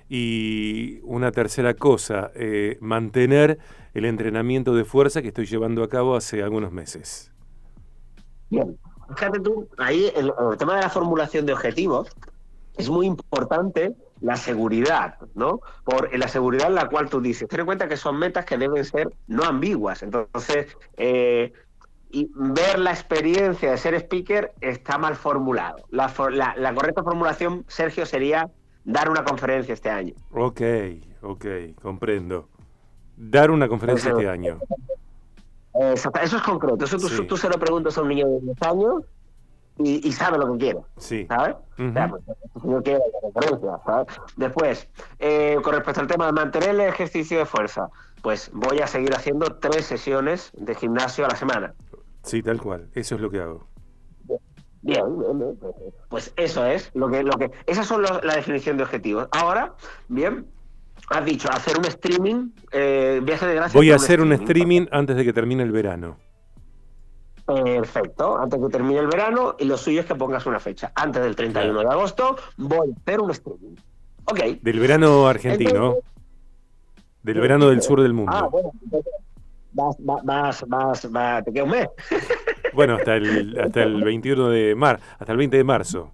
y 0.09 0.99
una 1.05 1.31
tercera 1.31 1.75
cosa, 1.75 2.33
mantener 2.81 3.61
el 3.95 4.05
entrenamiento 4.05 4.75
de 4.75 4.85
fuerza 4.85 5.23
que 5.23 5.29
estoy 5.29 5.47
llevando 5.47 5.85
a 5.85 5.89
cabo 5.89 6.17
hace 6.17 6.43
algunos 6.43 6.73
meses. 6.73 7.34
Bien, 8.55 8.79
fíjate 9.15 9.41
tú, 9.41 9.69
ahí 9.79 10.13
el, 10.15 10.33
el 10.51 10.57
tema 10.59 10.77
de 10.77 10.83
la 10.83 10.91
formulación 10.91 11.47
de 11.47 11.53
objetivos 11.53 12.09
es 12.77 12.91
muy 12.91 13.07
importante 13.07 13.95
la 14.21 14.37
seguridad, 14.37 15.19
¿no? 15.35 15.61
Por 15.85 16.17
la 16.17 16.29
seguridad 16.29 16.69
en 16.69 16.77
la 16.77 16.89
cual 16.89 17.09
tú 17.09 17.21
dices, 17.21 17.49
ten 17.49 17.61
en 17.61 17.67
cuenta 17.67 17.89
que 17.89 17.97
son 17.97 18.19
metas 18.19 18.45
que 18.45 18.57
deben 18.57 18.85
ser 18.85 19.11
no 19.27 19.45
ambiguas. 19.45 20.03
Entonces, 20.03 20.77
eh, 20.97 21.53
y 22.11 22.31
ver 22.35 22.79
la 22.79 22.91
experiencia 22.91 23.73
de 23.73 23.77
ser 23.77 23.95
speaker 23.95 24.53
está 24.61 24.99
mal 24.99 25.17
formulado. 25.17 25.77
La, 25.91 26.09
la, 26.57 26.75
correcta 26.75 27.03
formulación, 27.03 27.65
Sergio, 27.69 28.07
sería 28.07 28.49
dar 28.85 29.11
una 29.11 29.25
conferencia 29.25 29.75
este 29.75 29.91
año. 29.91 30.15
Ok, 30.31 30.61
ok, 31.23 31.45
comprendo. 31.83 32.49
Dar 33.17 33.51
una 33.51 33.69
conferencia 33.69 34.13
este 34.13 34.29
año. 34.29 34.61
Eso 35.75 36.11
es 36.37 36.43
concreto. 36.43 36.85
Eso 36.85 36.99
tú, 36.99 37.37
se 37.37 37.49
lo 37.49 37.59
preguntas 37.59 37.99
a 37.99 38.03
un 38.03 38.09
niño 38.09 38.27
de 38.29 38.41
10 38.41 38.63
años 38.63 39.03
y, 39.79 40.13
sabe 40.13 40.39
lo 40.39 40.53
que 40.53 40.59
quiere. 40.59 40.81
Sí. 40.99 41.27
¿Sabes? 41.27 41.57
quiere 42.85 43.01
¿sabes? 43.85 44.07
Después, 44.37 44.89
eh, 45.19 45.59
con 45.63 45.75
respecto 45.75 46.01
al 46.01 46.07
tema 46.07 46.27
de 46.27 46.33
mantener 46.33 46.71
el 46.71 46.81
ejercicio 46.81 47.39
de 47.39 47.47
fuerza, 47.47 47.89
pues 48.23 48.51
voy 48.53 48.81
a 48.81 48.87
seguir 48.87 49.15
haciendo 49.15 49.57
tres 49.57 49.85
sesiones 49.85 50.53
de 50.55 50.75
gimnasio 50.75 51.25
a 51.25 51.29
la 51.29 51.37
semana. 51.37 51.75
Sí, 52.23 52.43
tal 52.43 52.61
cual. 52.61 52.89
Eso 52.95 53.17
es 53.17 53.21
lo 53.21 53.31
que 53.31 53.41
hago. 53.41 53.67
Bien, 54.83 55.03
pues 56.11 56.33
eso 56.37 56.67
es 56.67 56.91
lo 56.95 57.09
que, 57.09 57.23
lo 57.23 57.33
que, 57.39 57.51
esas 57.67 57.87
son 57.87 58.03
la 58.03 58.35
definición 58.35 58.77
de 58.77 58.83
objetivos. 58.83 59.29
Ahora, 59.33 59.75
bien, 60.09 60.47
has 61.11 61.25
dicho 61.25 61.51
hacer 61.51 61.79
un 61.79 61.85
streaming, 61.87 62.51
eh, 62.73 63.21
viaje 63.23 63.47
de 63.47 63.55
gracia. 63.55 63.79
Voy 63.79 63.91
a 63.91 63.97
hacer 63.97 64.21
un 64.21 64.33
streaming 64.33 64.87
antes 64.91 65.17
de 65.17 65.25
que 65.25 65.33
termine 65.33 65.63
el 65.63 65.73
verano. 65.73 66.17
Perfecto, 67.47 68.39
antes 68.39 68.59
de 68.59 68.67
que 68.67 68.73
termine 68.73 69.01
el 69.01 69.07
verano, 69.07 69.55
y 69.59 69.65
lo 69.67 69.77
suyo 69.77 70.01
es 70.01 70.07
que 70.07 70.15
pongas 70.15 70.47
una 70.47 70.59
fecha. 70.61 70.93
Antes 70.95 71.23
del 71.23 71.37
31 71.37 71.81
de 71.81 71.87
agosto, 71.87 72.37
voy 72.57 72.91
a 72.91 73.01
hacer 73.01 73.21
un 73.21 73.31
streaming. 73.31 73.77
Ok. 74.25 74.41
Del 74.63 74.81
verano 74.81 75.29
argentino. 75.29 75.97
del 77.23 77.41
verano 77.41 77.69
del 77.69 77.83
sur 77.83 78.01
del 78.01 78.15
mundo. 78.15 78.33
Ah, 78.35 78.49
bueno, 78.51 78.73
vas, 79.73 79.97
vas, 80.01 80.65
vas, 80.67 81.11
vas, 81.11 81.45
te 81.45 81.53
queda 81.53 81.65
un 81.65 81.71
mes. 81.71 81.89
bueno, 82.73 82.95
hasta 82.97 83.17
el, 83.17 83.59
hasta 83.61 83.83
el 83.83 84.03
21 84.03 84.49
de 84.49 84.75
mar, 84.75 85.01
hasta 85.19 85.33
el 85.33 85.39
20 85.39 85.57
de 85.59 85.65
marzo 85.65 86.13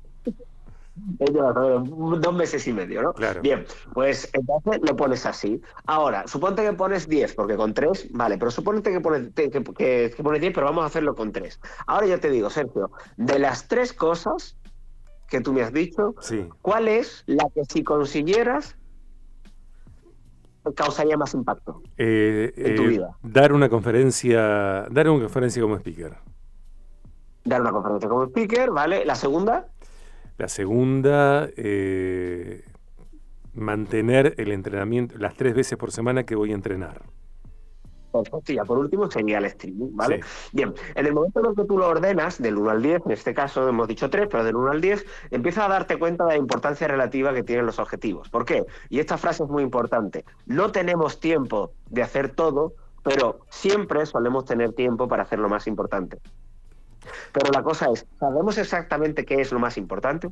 dos 1.19 2.35
meses 2.35 2.67
y 2.67 2.73
medio, 2.73 3.03
¿no? 3.03 3.15
Bien, 3.43 3.65
pues 3.93 4.29
entonces 4.33 4.81
lo 4.83 4.97
pones 4.97 5.27
así. 5.27 5.61
Ahora, 5.87 6.27
suponte 6.27 6.63
que 6.63 6.73
pones 6.73 7.09
10, 7.09 7.35
porque 7.35 7.57
con 7.57 7.75
3, 7.75 8.09
vale, 8.13 8.39
pero 8.39 8.51
suponte 8.51 8.93
que 8.93 9.01
pones, 9.01 9.33
que, 9.35 9.51
que, 9.51 10.23
pones 10.23 10.41
10, 10.41 10.53
pero 10.55 10.67
vamos 10.67 10.85
a 10.85 10.87
hacerlo 10.87 11.15
con 11.15 11.33
3. 11.33 11.61
Ahora 11.87 12.07
ya 12.07 12.19
te 12.19 12.31
digo, 12.31 12.51
Sergio, 12.51 12.91
de 13.17 13.39
las 13.39 13.69
tres 13.69 13.93
cosas 13.93 14.57
que 15.29 15.41
tú 15.41 15.53
me 15.53 15.63
has 15.63 15.73
dicho, 15.73 16.15
¿cuál 16.61 16.89
es 16.89 17.23
la 17.27 17.45
que 17.55 17.65
si 17.65 17.85
consiguieras 17.85 18.77
causaría 20.75 21.17
más 21.17 21.33
impacto 21.33 21.83
eh, 21.97 22.53
en 22.57 22.77
tu 22.77 22.83
eh, 22.83 22.89
vida? 22.89 23.17
Dar 23.23 23.53
una 23.53 23.69
conferencia, 23.69 24.87
dar 24.91 25.09
una 25.09 25.23
conferencia 25.23 25.63
como 25.63 25.77
speaker. 25.77 26.17
Dar 27.45 27.61
una 27.61 27.71
conferencia 27.71 28.09
como 28.09 28.25
speaker, 28.25 28.71
¿vale? 28.71 29.05
La 29.05 29.15
segunda. 29.15 29.69
La 30.41 30.49
segunda, 30.49 31.51
eh, 31.55 32.65
mantener 33.53 34.37
el 34.39 34.53
entrenamiento 34.53 35.19
las 35.19 35.35
tres 35.35 35.55
veces 35.55 35.77
por 35.77 35.93
semana 35.93 36.25
que 36.25 36.35
voy 36.35 36.53
a 36.53 36.55
entrenar. 36.55 37.03
Ya 38.47 38.65
por 38.65 38.79
último 38.79 39.11
sería 39.11 39.37
el 39.37 39.45
streaming, 39.45 39.91
¿vale? 39.93 40.23
Bien, 40.55 40.73
en 40.95 41.07
el 41.07 41.13
momento 41.13 41.41
en 41.41 41.47
el 41.51 41.55
que 41.55 41.65
tú 41.65 41.77
lo 41.77 41.89
ordenas, 41.89 42.41
del 42.41 42.57
1 42.57 42.71
al 42.71 42.81
10, 42.81 43.03
en 43.05 43.11
este 43.13 43.35
caso 43.35 43.69
hemos 43.69 43.87
dicho 43.87 44.09
3, 44.09 44.29
pero 44.31 44.43
del 44.43 44.57
1 44.57 44.71
al 44.71 44.81
10, 44.81 45.05
empiezas 45.31 45.67
a 45.67 45.69
darte 45.69 45.99
cuenta 45.99 46.25
de 46.25 46.31
la 46.31 46.39
importancia 46.39 46.89
relativa 46.89 47.35
que 47.35 47.43
tienen 47.43 47.67
los 47.67 47.79
objetivos. 47.79 48.31
¿Por 48.31 48.47
qué? 48.47 48.65
Y 48.89 48.99
esta 48.99 49.19
frase 49.19 49.45
es 49.45 49.51
muy 49.51 49.63
importante. 49.63 50.25
No 50.47 50.73
tenemos 50.73 51.21
tiempo 51.21 51.75
de 51.91 52.03
hacer 52.03 52.35
todo, 52.35 52.73
pero 53.03 53.41
siempre 53.51 54.07
solemos 54.07 54.47
tener 54.47 54.73
tiempo 54.73 55.07
para 55.07 55.25
hacer 55.25 55.39
lo 55.39 55.51
más 55.51 55.67
importante. 55.67 56.19
Pero 57.33 57.53
la 57.53 57.63
cosa 57.63 57.91
es, 57.93 58.07
¿sabemos 58.19 58.59
exactamente 58.59 59.25
qué 59.25 59.41
es 59.41 59.53
lo 59.53 59.59
más 59.59 59.77
importante? 59.77 60.29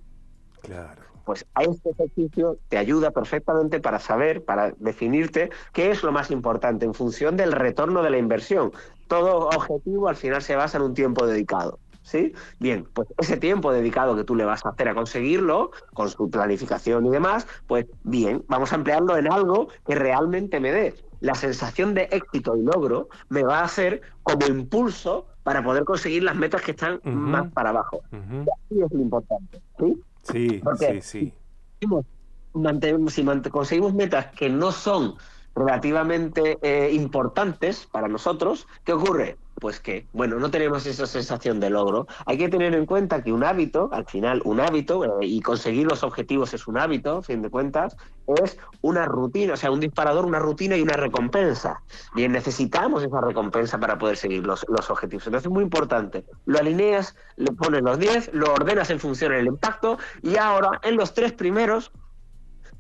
Claro. 0.63 1.03
Pues 1.25 1.45
a 1.55 1.63
este 1.63 1.91
ejercicio 1.91 2.59
te 2.69 2.79
ayuda 2.79 3.11
perfectamente 3.11 3.81
para 3.81 3.99
saber, 3.99 4.45
para 4.45 4.73
definirte 4.79 5.51
qué 5.73 5.91
es 5.91 6.03
lo 6.03 6.11
más 6.11 6.31
importante 6.31 6.87
en 6.87 6.95
función 6.95 7.37
del 7.37 7.53
retorno 7.53 8.03
de 8.03 8.11
la 8.11 8.19
inversión. 8.19 8.73
Todo 9.09 9.49
objetivo 9.49 10.09
al 10.09 10.17
final 10.17 10.41
se 10.43 10.57
basa 10.57 10.79
en 10.79 10.85
un 10.85 10.95
tiempo 10.95 11.27
dedicado. 11.27 11.79
¿Sí? 12.03 12.33
Bien, 12.59 12.89
pues 12.95 13.09
ese 13.19 13.37
tiempo 13.37 13.71
dedicado 13.71 14.17
que 14.17 14.25
tú 14.25 14.35
le 14.35 14.47
vas 14.47 14.65
a 14.65 14.71
hacer 14.71 14.89
a 14.89 14.95
conseguirlo, 14.95 15.73
con 15.93 16.09
su 16.09 16.31
planificación 16.31 17.05
y 17.05 17.11
demás, 17.11 17.47
pues 17.67 17.85
bien, 18.03 18.43
vamos 18.49 18.73
a 18.73 18.77
emplearlo 18.77 19.19
en 19.19 19.31
algo 19.31 19.69
que 19.87 19.95
realmente 19.95 20.59
me 20.59 20.73
dé 20.73 20.95
la 21.21 21.35
sensación 21.35 21.95
de 21.95 22.09
éxito 22.11 22.57
y 22.57 22.63
logro, 22.63 23.09
me 23.29 23.43
va 23.43 23.61
a 23.61 23.65
hacer 23.65 24.03
como 24.23 24.47
impulso 24.47 25.27
para 25.49 25.65
poder 25.65 25.85
conseguir 25.85 26.25
las 26.25 26.37
metas 26.37 26.61
que 26.61 26.73
están 26.73 27.01
más 27.05 27.51
para 27.53 27.71
abajo. 27.71 28.03
Y 28.13 28.51
así 28.51 28.83
es 28.83 28.93
lo 28.93 29.01
importante. 29.01 29.63
¿sí? 29.79 30.03
Sí, 30.23 30.63
sí, 30.79 31.01
sí. 31.01 31.33
Si, 31.81 33.23
conseguimos 33.51 33.95
metas 33.95 34.27
que 34.27 34.51
no 34.51 34.73
son 34.73 35.15
relativamente 35.59 36.59
eh, 36.63 36.91
importantes 36.93 37.87
para 37.91 38.09
nosotros, 38.09 38.67
¿qué 38.85 38.93
ocurre? 38.93 39.37
Pues 39.61 39.81
que, 39.81 40.07
bueno, 40.13 40.39
no 40.39 40.53
tenemos 40.53 40.87
esa 40.87 41.07
sensación 41.07 41.59
de 41.59 41.69
logro. 41.69 42.07
Hay 42.27 42.39
que 42.39 42.49
tener 42.49 42.77
en 42.77 42.87
cuenta 42.87 43.25
que 43.25 43.33
un 43.33 43.43
hábito, 43.43 43.91
al 43.93 44.07
final, 44.07 44.41
un 44.45 44.61
hábito, 44.61 45.05
eh, 45.05 45.27
y 45.27 45.41
conseguir 45.41 45.89
los 45.89 46.05
objetivos 46.05 46.55
es 46.55 46.69
un 46.69 46.79
hábito, 46.79 47.23
fin 47.23 47.43
de 47.43 47.51
cuentas, 47.51 47.97
es 48.37 48.57
una 48.83 49.07
rutina, 49.07 49.55
o 49.55 49.57
sea, 49.57 49.73
un 49.73 49.81
disparador, 49.81 50.27
una 50.27 50.39
rutina 50.39 50.77
y 50.77 50.83
una 50.83 50.95
recompensa. 50.95 51.83
Bien, 52.15 52.31
necesitamos 52.31 53.03
esa 53.03 53.21
recompensa 53.21 53.79
para 53.79 53.99
poder 53.99 54.17
seguir 54.17 54.47
los, 54.47 54.65
los 54.69 54.91
objetivos. 54.91 55.27
Entonces 55.27 55.47
es 55.47 55.53
muy 55.53 55.65
importante. 55.65 56.25
Lo 56.45 56.59
alineas, 56.59 57.17
le 57.37 57.51
pones 57.53 57.83
los 57.83 57.99
10, 57.99 58.31
lo 58.35 58.53
ordenas 58.53 58.91
en 58.91 59.01
función 59.01 59.33
del 59.33 59.47
impacto, 59.47 59.99
y 60.23 60.37
ahora 60.37 60.81
en 60.85 60.97
los 60.97 61.15
tres 61.15 61.33
primeros 61.33 61.91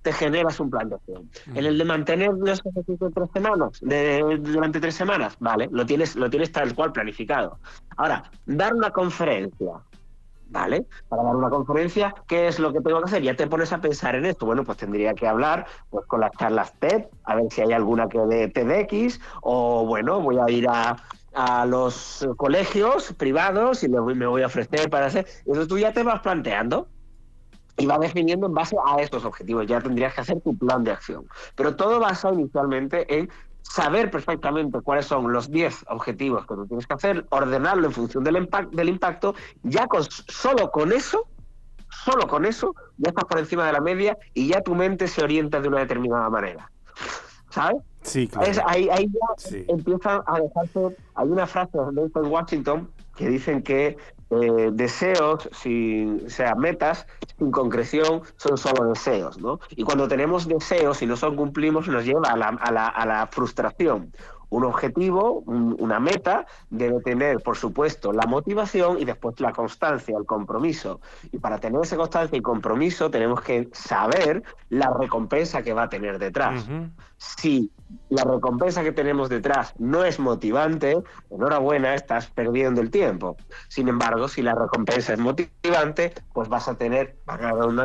te 0.02 0.12
generas 0.12 0.61
un 0.61 0.71
plan 0.71 0.88
de 0.88 0.97
acción. 0.97 1.31
En 1.55 1.64
el 1.64 1.78
de 1.78 1.85
mantener 1.85 2.31
los 2.33 2.61
ejercicios 2.64 3.12
tres 3.14 3.28
semanas, 3.33 3.78
de, 3.81 4.38
durante 4.40 4.81
tres 4.81 4.95
semanas, 4.95 5.37
vale, 5.40 5.69
lo 5.71 5.85
tienes, 5.87 6.17
lo 6.17 6.31
tienes 6.31 6.52
tal 6.52 6.75
cual 6.75 6.93
planificado. 6.93 7.59
Ahora, 7.97 8.25
dar 8.47 8.75
una 8.75 8.90
conferencia, 8.90 9.73
¿vale? 10.50 10.87
Para 11.09 11.23
dar 11.23 11.37
una 11.37 11.50
conferencia, 11.50 12.14
¿qué 12.26 12.49
es 12.49 12.59
lo 12.59 12.73
que 12.73 12.81
tengo 12.81 13.00
que 13.00 13.07
hacer? 13.07 13.23
Ya 13.23 13.35
te 13.35 13.47
pones 13.47 13.73
a 13.73 13.81
pensar 13.81 14.14
en 14.14 14.25
esto. 14.25 14.47
Bueno, 14.47 14.64
pues 14.64 14.78
tendría 14.78 15.14
que 15.14 15.26
hablar 15.26 15.67
pues, 15.90 16.07
con 16.07 16.21
las 16.21 16.33
charlas 16.33 16.73
TED, 16.78 17.05
a 17.25 17.37
ver 17.37 17.47
si 17.50 17.61
hay 17.61 17.73
alguna 17.73 18.09
que 18.09 18.19
de 18.19 18.49
TEDx, 18.49 19.21
o 19.43 19.85
bueno, 19.87 20.21
voy 20.21 20.38
a 20.38 20.50
ir 20.50 20.69
a, 20.69 20.97
a 21.35 21.67
los 21.67 22.26
colegios 22.37 23.12
privados 23.14 23.83
y 23.83 23.88
me 23.88 24.00
voy, 24.00 24.14
me 24.14 24.26
voy 24.26 24.43
a 24.43 24.47
ofrecer 24.47 24.88
para 24.90 25.07
hacer. 25.07 25.26
Eso 25.45 25.67
tú 25.67 25.78
ya 25.78 25.93
te 25.93 26.02
vas 26.02 26.21
planteando 26.21 26.88
y 27.78 27.87
va 27.87 27.99
definiendo 27.99 28.47
en 28.47 28.54
base 28.54 28.76
a 28.85 29.00
estos 29.00 29.25
objetivos. 29.25 29.66
Ya 29.66 29.80
tendrías 29.80 30.14
que 30.14 30.20
hacer 30.20 30.40
tu 30.40 30.56
plan 30.56 30.85
de 30.85 30.90
acción. 30.90 31.26
Pero 31.54 31.76
todo 31.76 32.00
basa 32.00 32.32
inicialmente 32.32 33.06
en 33.16 33.30
saber 33.62 34.11
perfectamente 34.11 34.80
cuáles 34.80 35.06
son 35.06 35.32
los 35.32 35.50
10 35.50 35.87
objetivos 35.88 36.47
que 36.47 36.54
tú 36.54 36.66
tienes 36.66 36.87
que 36.87 36.94
hacer, 36.94 37.26
ordenarlo 37.30 37.87
en 37.87 37.92
función 37.92 38.25
del, 38.25 38.37
impacto, 38.37 38.76
del 38.76 38.88
impacto, 38.88 39.35
ya 39.62 39.87
con, 39.87 40.02
solo 40.02 40.70
con 40.70 40.92
eso, 40.92 41.26
solo 42.04 42.26
con 42.26 42.44
eso, 42.44 42.75
ya 42.97 43.11
estás 43.11 43.25
por 43.25 43.38
encima 43.38 43.66
de 43.66 43.73
la 43.73 43.80
media 43.80 44.18
y 44.35 44.49
ya 44.49 44.61
tu 44.62 44.75
mente 44.75 45.06
se 45.06 45.23
orienta 45.23 45.61
de 45.61 45.68
una 45.68 45.78
determinada 45.78 46.28
manera. 46.30 46.70
¿Sabes? 47.50 47.82
Sí, 48.02 48.28
claro. 48.28 48.62
ahí, 48.66 48.88
ahí, 48.90 49.06
ya 49.06 49.50
empiezan 49.68 50.23
a 50.26 50.40
dejarse. 50.40 50.97
Hay 51.14 51.28
una 51.28 51.47
frase 51.47 51.78
de 51.94 52.20
Washington 52.20 52.90
que 53.16 53.28
dicen 53.28 53.62
que 53.62 53.97
eh, 54.30 54.70
deseos, 54.73 55.49
sin, 55.52 56.26
o 56.26 56.30
sea, 56.30 56.54
metas 56.54 57.06
sin 57.38 57.50
concreción 57.50 58.23
son 58.37 58.58
solo 58.58 58.90
deseos, 58.90 59.38
¿no? 59.38 59.61
Y 59.70 59.85
cuando 59.85 60.06
tenemos 60.06 60.47
deseos 60.47 61.00
y 61.02 61.06
no 61.06 61.16
son 61.16 61.37
cumplimos 61.37 61.88
nos 61.88 62.04
lleva 62.04 62.28
a 62.28 62.37
la, 62.37 62.49
a 62.49 62.73
la, 62.73 62.87
a 62.87 63.06
la 63.06 63.26
frustración. 63.26 64.12
Un 64.50 64.64
objetivo, 64.64 65.40
una 65.47 66.00
meta, 66.00 66.47
debe 66.70 67.00
tener, 67.00 67.40
por 67.40 67.56
supuesto, 67.56 68.12
la 68.14 68.26
motivación 68.26 68.99
y 68.99 69.04
después 69.04 69.38
la 69.40 69.52
constancia, 69.52 70.16
el 70.16 70.25
compromiso. 70.25 71.02
Y 71.32 71.38
para 71.38 71.58
tener 71.58 71.82
esa 71.82 71.99
constancia 71.99 72.38
y 72.38 72.40
compromiso 72.40 73.11
tenemos 73.11 73.42
que 73.42 73.68
saber 73.73 74.42
la 74.70 74.90
recompensa 74.99 75.62
que 75.62 75.75
va 75.75 75.82
a 75.82 75.88
tener 75.90 76.18
detrás. 76.18 76.66
Si 77.19 77.71
la 78.11 78.23
recompensa 78.23 78.83
que 78.83 78.93
tenemos 78.93 79.29
detrás 79.29 79.75
no 79.79 80.05
es 80.05 80.19
motivante, 80.19 80.97
enhorabuena, 81.31 81.95
estás 81.95 82.29
perdiendo 82.29 82.81
el 82.81 82.91
tiempo. 82.91 83.37
Sin 83.69 83.89
embargo, 83.89 84.29
si 84.29 84.43
la 84.43 84.55
recompensa 84.55 85.15
es 85.15 85.19
motivante, 85.19 86.15
pues 86.33 86.49
vas 86.49 86.69
a 86.69 86.77
tener, 86.77 87.17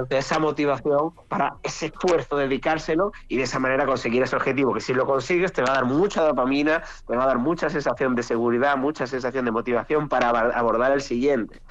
esa 0.09 0.39
motivación 0.39 1.13
para 1.29 1.57
ese 1.63 1.87
esfuerzo, 1.87 2.37
dedicárselo 2.37 3.11
y 3.27 3.37
de 3.37 3.43
esa 3.43 3.59
manera 3.59 3.85
conseguir 3.85 4.23
ese 4.23 4.35
objetivo, 4.35 4.73
que 4.73 4.81
si 4.81 4.93
lo 4.93 5.05
consigues 5.05 5.51
te 5.51 5.61
va 5.61 5.71
a 5.71 5.75
dar 5.75 5.85
mucha 5.85 6.21
dopamina, 6.21 6.83
te 7.07 7.15
va 7.15 7.23
a 7.23 7.27
dar 7.27 7.39
mucha 7.39 7.69
sensación 7.69 8.15
de 8.15 8.23
seguridad, 8.23 8.77
mucha 8.77 9.07
sensación 9.07 9.45
de 9.45 9.51
motivación 9.51 10.09
para 10.09 10.29
abordar 10.29 10.91
el 10.91 11.01
siguiente. 11.01 11.61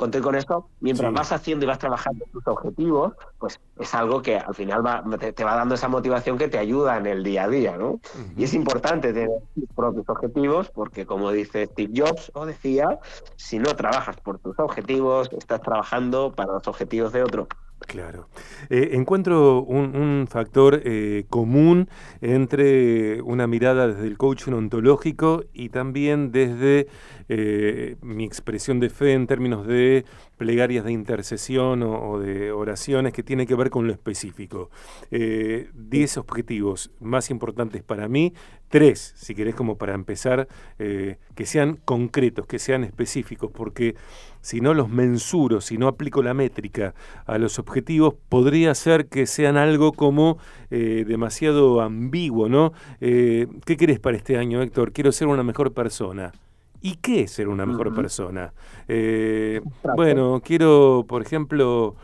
Conté 0.00 0.22
con 0.22 0.34
esto, 0.34 0.70
mientras 0.80 1.12
vas 1.12 1.30
haciendo 1.30 1.66
y 1.66 1.68
vas 1.68 1.78
trabajando 1.78 2.24
tus 2.32 2.46
objetivos, 2.46 3.12
pues 3.36 3.60
es 3.78 3.94
algo 3.94 4.22
que 4.22 4.38
al 4.38 4.54
final 4.54 4.82
va, 4.84 5.04
te, 5.18 5.44
va 5.44 5.54
dando 5.54 5.74
esa 5.74 5.88
motivación 5.88 6.38
que 6.38 6.48
te 6.48 6.56
ayuda 6.56 6.96
en 6.96 7.04
el 7.04 7.22
día 7.22 7.44
a 7.44 7.48
día, 7.48 7.76
¿no? 7.76 8.00
Y 8.34 8.44
es 8.44 8.54
importante 8.54 9.12
tener 9.12 9.28
tus 9.54 9.68
propios 9.76 10.08
objetivos, 10.08 10.70
porque 10.70 11.04
como 11.04 11.30
dice 11.32 11.66
Steve 11.66 11.92
Jobs, 11.94 12.32
o 12.32 12.46
decía, 12.46 12.98
si 13.36 13.58
no 13.58 13.76
trabajas 13.76 14.16
por 14.22 14.38
tus 14.38 14.58
objetivos, 14.58 15.28
estás 15.36 15.60
trabajando 15.60 16.32
para 16.32 16.54
los 16.54 16.66
objetivos 16.66 17.12
de 17.12 17.22
otro. 17.22 17.46
Claro. 17.86 18.28
Eh, 18.68 18.90
encuentro 18.92 19.62
un, 19.62 20.26
factor 20.28 20.82
eh, 20.84 21.24
común 21.28 21.88
entre 22.20 23.20
una 23.22 23.46
mirada 23.46 23.88
desde 23.88 24.06
el 24.06 24.16
coaching 24.16 24.52
ontológico 24.52 25.44
y 25.52 25.70
también 25.70 26.30
desde 26.30 26.86
eh, 27.28 27.96
mi 28.02 28.24
expresión 28.24 28.80
de 28.80 28.90
fe 28.90 29.14
en 29.14 29.26
términos 29.26 29.66
de 29.66 30.04
plegarias 30.36 30.84
de 30.84 30.92
intercesión 30.92 31.82
o, 31.82 32.18
de 32.18 32.52
oraciones 32.52 33.12
que 33.12 33.22
tiene 33.22 33.46
que 33.46 33.54
ver 33.54 33.70
con 33.70 33.86
lo 33.86 33.92
específico. 33.92 34.70
diez 35.10 36.16
objetivos 36.16 36.90
más 37.00 37.30
importantes 37.30 37.82
para 37.82 38.08
mí, 38.08 38.34
tres, 38.70 39.12
si 39.16 39.34
querés 39.34 39.54
como 39.54 39.76
para 39.76 39.94
empezar, 39.94 40.48
que 40.78 41.44
sean 41.46 41.76
concretos, 41.84 42.46
que 42.46 42.58
sean 42.58 42.84
específicos, 42.84 43.50
porque 43.52 43.94
si 44.40 44.60
no 44.60 44.74
los 44.74 44.88
mensuro, 44.88 45.60
si 45.60 45.76
no 45.76 45.88
aplico 45.88 46.22
la 46.22 46.34
métrica 46.34 46.94
a 47.26 47.38
los 47.38 47.58
objetivos, 47.58 48.14
podría 48.28 48.74
ser 48.74 49.06
que 49.06 49.26
sean 49.26 49.56
algo 49.56 49.92
como 49.92 50.38
eh, 50.70 51.04
demasiado 51.06 51.80
ambiguo, 51.80 52.48
¿no? 52.48 52.72
Eh, 53.00 53.46
¿Qué 53.66 53.76
querés 53.76 53.98
para 53.98 54.16
este 54.16 54.38
año, 54.38 54.62
Héctor? 54.62 54.92
Quiero 54.92 55.12
ser 55.12 55.28
una 55.28 55.42
mejor 55.42 55.72
persona. 55.72 56.32
¿Y 56.80 56.96
qué 56.96 57.22
es 57.22 57.32
ser 57.32 57.48
una 57.48 57.66
mejor 57.66 57.94
persona? 57.94 58.52
Eh, 58.88 59.60
bueno, 59.96 60.40
quiero, 60.44 61.04
por 61.08 61.22
ejemplo, 61.22 61.96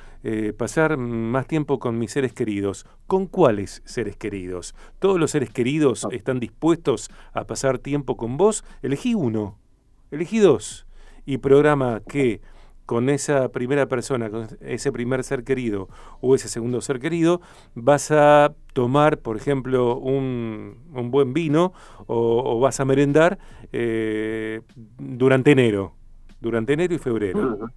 pasar 0.58 0.96
más 0.96 1.46
tiempo 1.46 1.78
con 1.78 1.98
mis 1.98 2.12
seres 2.12 2.32
queridos. 2.32 2.86
¿Con 3.06 3.26
cuáles 3.26 3.82
seres 3.84 4.16
queridos? 4.16 4.74
¿Todos 4.98 5.18
los 5.18 5.30
seres 5.30 5.50
queridos 5.50 6.06
están 6.10 6.40
dispuestos 6.40 7.10
a 7.32 7.46
pasar 7.46 7.78
tiempo 7.78 8.16
con 8.16 8.36
vos? 8.36 8.64
Elegí 8.82 9.14
uno, 9.14 9.58
elegí 10.10 10.38
dos 10.38 10.86
y 11.26 11.38
programa 11.38 12.00
que 12.08 12.40
con 12.86 13.10
esa 13.10 13.50
primera 13.50 13.86
persona, 13.86 14.30
con 14.30 14.46
ese 14.60 14.92
primer 14.92 15.24
ser 15.24 15.44
querido 15.44 15.88
o 16.20 16.34
ese 16.34 16.48
segundo 16.48 16.80
ser 16.80 17.00
querido, 17.00 17.40
vas 17.74 18.10
a 18.10 18.54
tomar, 18.72 19.18
por 19.18 19.36
ejemplo, 19.36 19.98
un, 19.98 20.78
buen 21.10 21.34
vino 21.34 21.72
o, 22.06 22.58
vas 22.60 22.80
a 22.80 22.84
merendar 22.84 23.38
eh, 23.72 24.62
durante 24.76 25.50
enero, 25.50 25.94
durante 26.40 26.72
enero 26.72 26.94
y 26.94 26.98
febrero. 26.98 27.70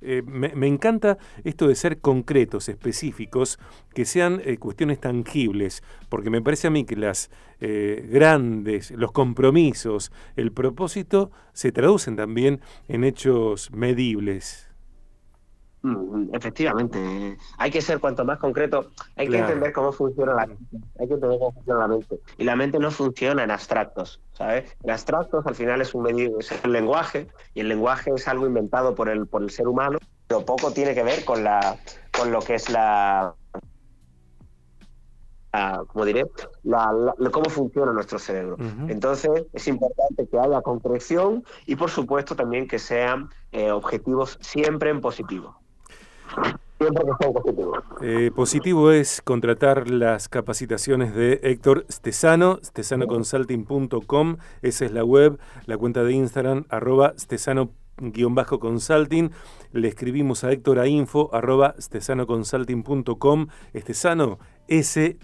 Eh, 0.00 0.22
me, 0.22 0.66
encanta 0.66 1.18
esto 1.42 1.66
de 1.66 1.74
ser 1.74 1.98
concretos, 1.98 2.68
específicos, 2.68 3.58
que 3.94 4.04
sean 4.04 4.40
eh, 4.44 4.56
cuestiones 4.58 5.00
tangibles, 5.00 5.82
porque 6.08 6.30
me 6.30 6.40
parece 6.40 6.68
a 6.68 6.70
mí 6.70 6.84
que 6.84 6.96
las 6.96 7.30
eh, 7.60 8.08
grandes, 8.10 8.92
los 8.92 9.10
compromisos, 9.10 10.12
el 10.36 10.52
propósito, 10.52 11.32
se 11.52 11.72
traducen 11.72 12.14
también 12.14 12.60
en 12.86 13.02
hechos 13.02 13.72
medibles. 13.72 14.67
Mm, 15.82 16.34
efectivamente, 16.34 17.38
hay 17.56 17.70
que 17.70 17.80
ser 17.80 18.00
cuanto 18.00 18.24
más 18.24 18.38
concreto, 18.38 18.90
hay 19.16 19.28
que 19.28 19.38
entender 19.38 19.72
cómo 19.72 19.92
funciona 19.92 20.34
la 20.34 20.46
mente, 20.46 20.76
hay 20.98 21.06
que 21.06 21.14
entender 21.14 21.38
cómo 21.38 21.52
funciona 21.52 21.80
la 21.80 21.88
mente. 21.88 22.20
Y 22.36 22.44
la 22.44 22.56
mente 22.56 22.78
no 22.78 22.90
funciona 22.90 23.44
en 23.44 23.50
abstractos, 23.50 24.20
¿sabes? 24.32 24.76
En 24.82 24.90
abstractos 24.90 25.46
al 25.46 25.54
final 25.54 25.80
es 25.80 25.94
un 25.94 26.02
medio, 26.02 26.38
es 26.40 26.52
el 26.64 26.72
lenguaje, 26.72 27.28
y 27.54 27.60
el 27.60 27.68
lenguaje 27.68 28.10
es 28.14 28.26
algo 28.26 28.46
inventado 28.46 28.94
por 28.94 29.08
el, 29.08 29.26
por 29.26 29.42
el 29.42 29.50
ser 29.50 29.68
humano, 29.68 29.98
pero 30.26 30.44
poco 30.44 30.72
tiene 30.72 30.94
que 30.94 31.04
ver 31.04 31.24
con 31.24 31.44
la 31.44 31.76
con 32.10 32.32
lo 32.32 32.40
que 32.40 32.54
es 32.54 32.68
la, 32.68 33.34
como 35.86 36.04
diré, 36.04 36.26
la, 36.64 37.14
cómo 37.30 37.48
funciona 37.50 37.92
nuestro 37.92 38.18
cerebro. 38.18 38.56
Entonces, 38.88 39.46
es 39.52 39.68
importante 39.68 40.26
que 40.28 40.38
haya 40.38 40.60
concreción 40.62 41.44
y, 41.66 41.76
por 41.76 41.90
supuesto, 41.90 42.36
también 42.36 42.66
que 42.66 42.78
sean 42.78 43.30
eh, 43.52 43.70
objetivos 43.70 44.38
siempre 44.40 44.90
en 44.90 45.00
positivo. 45.00 45.56
Eh, 48.02 48.30
positivo 48.34 48.90
es 48.92 49.22
contratar 49.22 49.88
las 49.90 50.28
capacitaciones 50.28 51.14
de 51.14 51.40
Héctor 51.42 51.86
Stesano, 51.90 52.60
stesanoconsulting.com, 52.62 54.36
esa 54.62 54.84
es 54.84 54.92
la 54.92 55.02
web, 55.04 55.40
la 55.66 55.76
cuenta 55.76 56.04
de 56.04 56.12
Instagram, 56.12 56.66
arroba 56.68 57.14
stesano-consulting. 57.18 59.32
Le 59.72 59.88
escribimos 59.88 60.44
a 60.44 60.52
Héctor 60.52 60.78
a 60.78 60.86
info, 60.86 61.30
arroba 61.32 61.74
stesanoconsulting.com, 61.78 63.48
Stesano, 63.74 64.38
S-T-E-Z-A-N-O, 64.68 65.18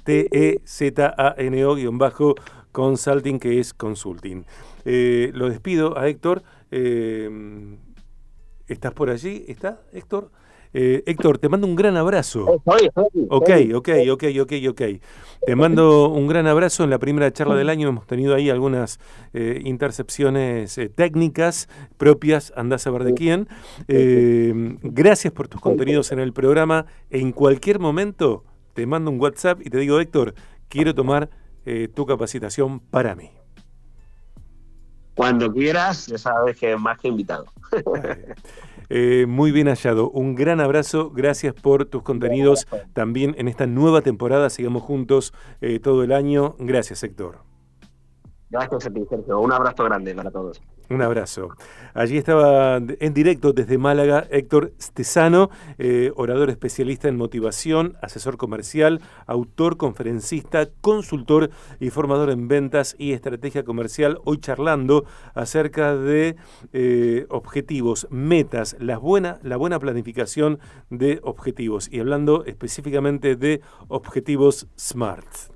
consulting, 2.73 3.39
que 3.39 3.61
es 3.61 3.73
consulting. 3.73 4.45
Eh, 4.85 5.31
lo 5.35 5.49
despido 5.49 5.97
a 5.97 6.09
Héctor. 6.09 6.43
Eh, 6.73 7.79
¿Estás 8.67 8.93
por 8.93 9.11
allí? 9.11 9.45
¿Está, 9.49 9.83
Héctor? 9.93 10.31
Eh, 10.77 11.05
Héctor, 11.07 11.39
te 11.39 11.49
mando 11.49 11.69
un 11.69 11.77
gran 11.77 11.97
abrazo. 11.97 12.45
Ok, 12.45 13.51
ok, 13.75 13.89
ok, 14.11 14.25
ok, 14.41 14.53
ok. 14.71 14.83
Te 15.47 15.55
mando 15.55 16.09
un 16.09 16.27
gran 16.27 16.49
abrazo. 16.49 16.83
En 16.83 16.91
la 16.91 16.99
primera 16.99 17.33
charla 17.33 17.55
del 17.55 17.71
año 17.71 17.89
hemos 17.89 18.09
tenido 18.09 18.35
ahí 18.35 18.51
algunas 18.51 18.99
eh, 19.33 19.61
intercepciones 19.65 20.77
eh, 20.79 20.89
técnicas 20.89 21.69
propias, 21.97 22.53
andás 22.57 22.89
a 22.89 22.91
ver 22.91 23.05
de 23.05 23.15
quién. 23.15 23.49
gracias 24.83 25.33
por 25.33 25.47
tus 25.47 25.61
contenidos 25.61 26.11
en 26.11 26.19
el 26.19 26.33
programa. 26.33 26.87
En 27.09 27.31
cualquier 27.31 27.79
momento 27.79 28.43
te 28.73 28.85
mando 28.87 29.13
un 29.13 29.21
WhatsApp 29.21 29.61
y 29.65 29.71
te 29.71 29.79
digo, 29.79 30.01
Héctor, 30.01 30.35
quiero 30.69 30.93
tomar 30.93 31.31
tu 31.95 32.05
capacitación 32.05 32.81
para 32.81 33.15
mí. 33.15 33.31
Cuando 35.15 35.53
quieras, 35.53 36.07
ya 36.07 36.19
sabes 36.19 36.59
que 36.59 36.77
más 36.77 36.99
que 36.99 37.09
invitado. 37.09 37.47
Eh, 38.91 39.25
muy 39.27 39.51
bien 39.51 39.69
hallado. 39.69 40.11
Un 40.11 40.35
gran 40.35 40.61
abrazo. 40.61 41.11
Gracias 41.11 41.55
por 41.55 41.87
tus 41.87 42.03
contenidos 42.03 42.67
también 42.93 43.35
en 43.39 43.49
esta 43.49 43.67
nueva 43.67 44.03
temporada. 44.03 44.51
Sigamos 44.51 44.83
juntos 44.83 45.33
eh, 45.63 45.81
todo 45.81 46.03
el 46.05 46.13
año. 46.13 46.55
Gracias, 46.59 47.03
Héctor. 47.03 47.39
Gracias 48.51 48.87
a 48.87 48.91
ti, 48.91 49.03
Sergio. 49.09 49.41
Un 49.41 49.53
abrazo 49.53 49.85
grande 49.85 50.15
para 50.15 50.31
todos. 50.31 50.61
Un 50.91 51.01
abrazo. 51.01 51.49
Allí 51.95 52.19
estaba 52.19 52.77
en 52.77 53.15
directo 53.15 53.53
desde 53.55 53.79
Málaga 53.79 54.27
Héctor 54.31 54.73
Stesano, 54.79 55.49
eh, 55.79 56.13
orador 56.15 56.51
especialista 56.51 57.09
en 57.09 57.17
motivación, 57.17 57.97
asesor 58.03 58.37
comercial, 58.37 59.01
autor, 59.27 59.79
conferencista, 59.79 60.69
consultor 60.83 61.51
y 61.81 61.89
formador 61.89 62.31
en 62.31 62.49
ventas 62.49 62.97
y 62.99 63.13
estrategia 63.13 63.65
comercial. 63.65 64.19
Hoy 64.25 64.39
charlando 64.39 65.07
acerca 65.35 65.97
de 65.97 66.37
eh, 66.75 67.27
objetivos, 67.31 68.07
metas, 68.11 68.77
la 68.79 68.99
buena, 68.99 69.39
la 69.43 69.57
buena 69.57 69.79
planificación 69.79 70.59
de 70.91 71.21
objetivos 71.23 71.89
y 71.91 72.01
hablando 72.01 72.45
específicamente 72.45 73.37
de 73.37 73.63
objetivos 73.89 74.67
SMART. 74.77 75.54